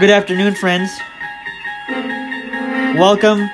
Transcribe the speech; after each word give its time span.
Good 0.00 0.10
afternoon, 0.10 0.54
friends. 0.54 0.92
Welcome 2.96 3.50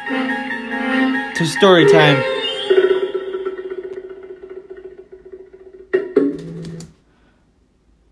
to 1.37 1.47
story 1.47 1.91
time. 1.91 2.23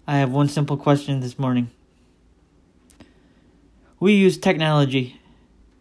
I 0.07 0.17
have 0.17 0.31
one 0.31 0.49
simple 0.49 0.79
question 0.79 1.21
this 1.21 1.39
morning. 1.39 1.71
We 4.01 4.15
use 4.15 4.39
technology 4.39 5.21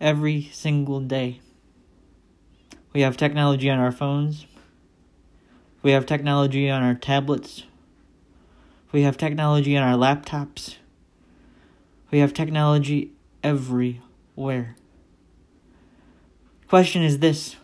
every 0.02 0.50
single 0.52 1.00
day. 1.00 1.40
We 2.92 3.00
have 3.00 3.16
technology 3.16 3.70
on 3.70 3.80
our 3.80 3.94
phones. 3.94 4.46
We 5.84 5.92
have 5.92 6.06
technology 6.06 6.70
on 6.70 6.84
our 6.84 6.96
tablets. 6.96 7.64
We 8.92 9.04
have 9.04 9.16
technology 9.16 9.78
on 9.78 9.84
our 9.84 9.98
laptops. 9.98 10.76
We 12.12 12.20
have 12.20 12.34
technology 12.34 13.14
everywhere. 13.42 14.76
Question 16.68 17.04
is 17.04 17.20
this 17.20 17.56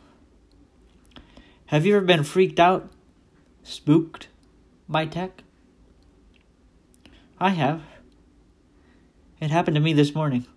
Have 1.67 1.85
you 1.85 1.97
ever 1.97 2.05
been 2.05 2.23
freaked 2.23 2.59
out, 2.59 2.89
spooked 3.61 4.29
by 4.87 5.05
tech? 5.05 5.43
I 7.39 7.49
have. 7.49 7.83
It 9.39 9.51
happened 9.51 9.75
to 9.75 9.81
me 9.81 9.93
this 9.93 10.15
morning. 10.15 10.47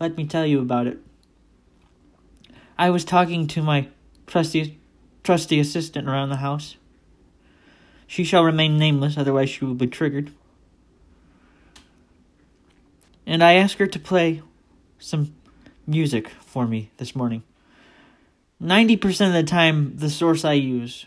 Let 0.00 0.16
me 0.16 0.26
tell 0.26 0.46
you 0.46 0.60
about 0.60 0.86
it. 0.86 0.98
I 2.78 2.90
was 2.90 3.04
talking 3.04 3.46
to 3.48 3.62
my 3.62 3.88
trusty, 4.26 4.80
trusty 5.22 5.60
assistant 5.60 6.08
around 6.08 6.30
the 6.30 6.36
house. 6.36 6.76
She 8.06 8.24
shall 8.24 8.44
remain 8.44 8.78
nameless, 8.78 9.18
otherwise, 9.18 9.50
she 9.50 9.64
will 9.64 9.74
be 9.74 9.86
triggered. 9.86 10.32
And 13.28 13.44
I 13.44 13.56
asked 13.56 13.74
her 13.74 13.86
to 13.86 13.98
play 13.98 14.40
some 14.98 15.34
music 15.86 16.30
for 16.46 16.66
me 16.66 16.90
this 16.96 17.14
morning. 17.14 17.42
90% 18.60 19.26
of 19.26 19.34
the 19.34 19.42
time, 19.42 19.98
the 19.98 20.08
source 20.08 20.46
I 20.46 20.54
use 20.54 21.04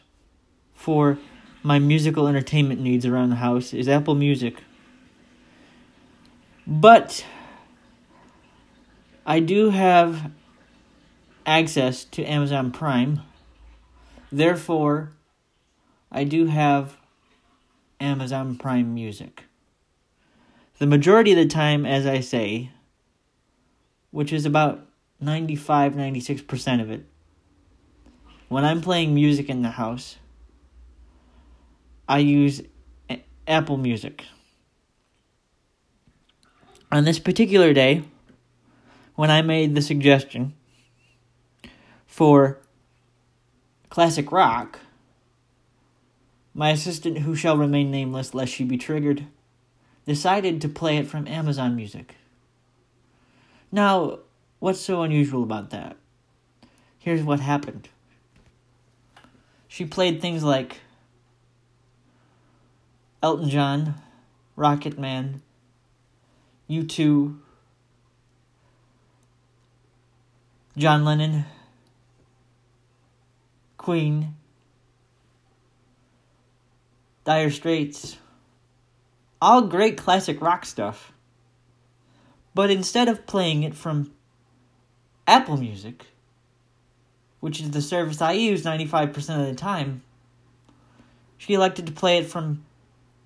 for 0.75 1.17
my 1.64 1.80
musical 1.80 2.27
entertainment 2.27 2.80
needs 2.80 3.08
around 3.08 3.31
the 3.31 3.38
house 3.38 3.73
is 3.73 3.89
Apple 3.89 4.14
Music. 4.14 4.61
But 6.67 7.25
I 9.25 9.39
do 9.39 9.72
have 9.72 10.31
access 11.44 12.03
to 12.03 12.23
Amazon 12.23 12.72
Prime. 12.72 13.22
Therefore, 14.31 15.11
I 16.11 16.23
do 16.23 16.45
have 16.45 16.97
Amazon 17.99 18.58
Prime 18.58 18.94
Music. 18.94 19.45
The 20.81 20.87
majority 20.87 21.29
of 21.31 21.37
the 21.37 21.45
time, 21.45 21.85
as 21.85 22.07
I 22.07 22.21
say, 22.21 22.71
which 24.09 24.33
is 24.33 24.47
about 24.47 24.83
95 25.19 25.93
96% 25.93 26.81
of 26.81 26.89
it, 26.89 27.05
when 28.49 28.65
I'm 28.65 28.81
playing 28.81 29.13
music 29.13 29.47
in 29.47 29.61
the 29.61 29.69
house, 29.69 30.17
I 32.09 32.17
use 32.17 32.63
Apple 33.47 33.77
Music. 33.77 34.25
On 36.91 37.03
this 37.03 37.19
particular 37.19 37.73
day, 37.73 38.02
when 39.13 39.29
I 39.29 39.43
made 39.43 39.75
the 39.75 39.83
suggestion 39.83 40.55
for 42.07 42.57
classic 43.89 44.31
rock, 44.31 44.79
my 46.55 46.71
assistant, 46.71 47.19
who 47.19 47.35
shall 47.35 47.55
remain 47.55 47.91
nameless 47.91 48.33
lest 48.33 48.52
she 48.52 48.63
be 48.63 48.79
triggered, 48.79 49.27
decided 50.05 50.61
to 50.61 50.69
play 50.69 50.97
it 50.97 51.07
from 51.07 51.27
Amazon 51.27 51.75
Music. 51.75 52.16
Now, 53.71 54.19
what's 54.59 54.80
so 54.80 55.03
unusual 55.03 55.43
about 55.43 55.69
that? 55.69 55.98
Here's 56.99 57.23
what 57.23 57.39
happened. 57.39 57.89
She 59.67 59.86
played 59.86 60.21
things 60.21 60.43
like 60.43 60.81
Elton 63.23 63.49
John, 63.49 63.95
Rocket 64.55 64.99
Man, 64.99 65.42
U2, 66.70 67.37
John 70.77 71.05
Lennon, 71.05 71.45
Queen, 73.77 74.36
Dire 77.23 77.49
Straits, 77.49 78.17
all 79.41 79.63
great 79.63 79.97
classic 79.97 80.41
rock 80.41 80.65
stuff. 80.65 81.11
But 82.53 82.69
instead 82.69 83.07
of 83.07 83.25
playing 83.25 83.63
it 83.63 83.75
from 83.75 84.11
Apple 85.25 85.57
Music, 85.57 86.07
which 87.39 87.59
is 87.59 87.71
the 87.71 87.81
service 87.81 88.21
I 88.21 88.33
use 88.33 88.63
95% 88.63 89.41
of 89.41 89.47
the 89.47 89.55
time, 89.55 90.03
she 91.37 91.53
elected 91.53 91.87
to 91.87 91.91
play 91.91 92.17
it 92.17 92.27
from 92.27 92.63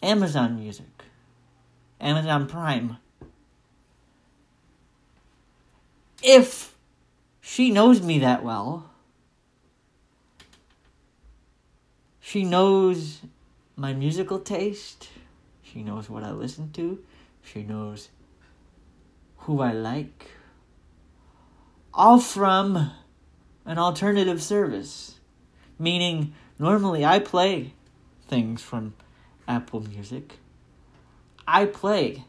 Amazon 0.02 0.58
Music, 0.58 1.04
Amazon 2.00 2.48
Prime. 2.48 2.98
If 6.24 6.76
she 7.42 7.72
knows 7.72 8.02
me 8.02 8.20
that 8.20 8.44
well, 8.44 8.90
she 12.22 12.44
knows 12.44 13.22
my 13.76 13.94
musical 13.94 14.40
taste, 14.40 15.10
she 15.76 15.84
knows 15.84 16.10
what 16.10 16.24
I 16.24 16.32
listen 16.32 16.72
to, 16.72 17.00
she 17.44 17.62
knows 17.62 18.08
who 19.40 19.60
I 19.60 19.74
like, 19.74 20.32
all 21.94 22.18
from 22.18 22.92
an 23.66 23.78
alternative 23.78 24.42
service. 24.42 25.20
Meaning, 25.78 26.34
normally 26.58 27.04
I 27.04 27.20
play 27.20 27.74
things 28.26 28.62
from 28.62 28.94
Apple 29.50 29.82
Music. 29.82 30.38
I 31.46 31.66
play 31.66 32.24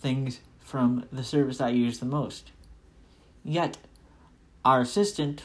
things 0.00 0.40
from 0.58 1.06
the 1.12 1.22
service 1.22 1.60
I 1.60 1.68
use 1.68 2.00
the 2.00 2.06
most. 2.06 2.50
Yet, 3.44 3.78
our 4.64 4.80
assistant, 4.80 5.44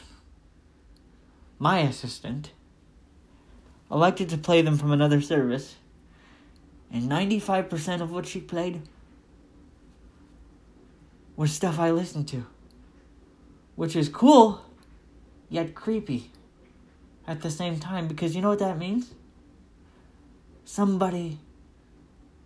my 1.60 1.78
assistant, 1.78 2.50
elected 3.88 4.28
to 4.30 4.36
play 4.36 4.62
them 4.62 4.76
from 4.76 4.90
another 4.90 5.20
service, 5.20 5.76
and 6.92 7.10
95% 7.10 8.00
of 8.00 8.10
what 8.10 8.26
she 8.26 8.40
played 8.40 8.82
was 11.36 11.52
stuff 11.52 11.78
I 11.78 11.90
listened 11.90 12.28
to. 12.28 12.46
Which 13.76 13.96
is 13.96 14.08
cool, 14.08 14.60
yet 15.48 15.74
creepy 15.74 16.30
at 17.26 17.42
the 17.42 17.50
same 17.50 17.78
time 17.78 18.08
because 18.08 18.34
you 18.34 18.42
know 18.42 18.50
what 18.50 18.58
that 18.58 18.76
means? 18.76 19.14
Somebody 20.64 21.38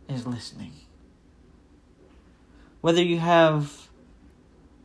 is 0.09 0.27
listening. 0.27 0.73
Whether 2.81 3.03
you 3.03 3.19
have 3.19 3.89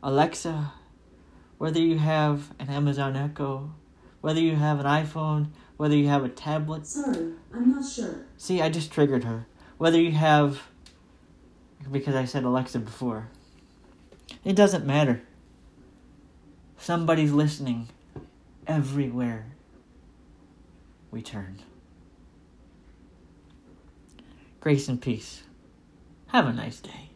Alexa, 0.02 0.72
whether 1.58 1.78
you 1.78 1.98
have 1.98 2.50
an 2.58 2.70
Amazon 2.70 3.16
Echo, 3.16 3.72
whether 4.22 4.40
you 4.40 4.56
have 4.56 4.80
an 4.80 4.86
iPhone, 4.86 5.48
whether 5.76 5.94
you 5.94 6.08
have 6.08 6.24
a 6.24 6.28
tablet. 6.28 6.86
Sorry, 6.86 7.32
I'm 7.54 7.70
not 7.70 7.84
sure. 7.86 8.26
See, 8.36 8.60
I 8.60 8.70
just 8.70 8.90
triggered 8.90 9.24
her. 9.24 9.46
Whether 9.80 9.98
you 9.98 10.12
have, 10.12 10.60
because 11.90 12.14
I 12.14 12.26
said 12.26 12.44
Alexa 12.44 12.80
before, 12.80 13.28
it 14.44 14.54
doesn't 14.54 14.84
matter. 14.84 15.22
Somebody's 16.76 17.32
listening 17.32 17.88
everywhere 18.66 19.46
we 21.10 21.22
turn. 21.22 21.60
Grace 24.60 24.86
and 24.86 25.00
peace. 25.00 25.44
Have 26.26 26.46
a 26.46 26.52
nice 26.52 26.78
day. 26.80 27.09